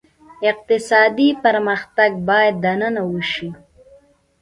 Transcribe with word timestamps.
اقتصادي 0.49 1.27
پرمختګ 1.43 2.11
باید 2.27 2.55
دننه 2.63 3.01
وشي. 3.13 3.49